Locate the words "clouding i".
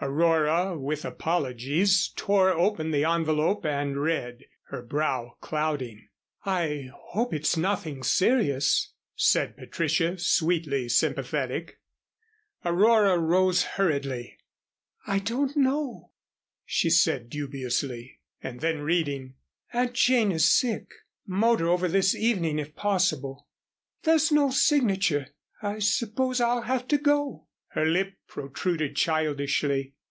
5.40-6.90